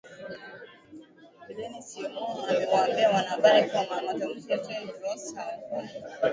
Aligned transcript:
Billene 1.45 1.79
Seyoum 1.89 2.35
amewaambia 2.49 3.09
wanahabari 3.13 3.61
kwamba 3.69 3.95
matamshi 4.05 4.51
ya 4.51 4.57
Tedros 4.65 5.35
hayafai 5.35 5.89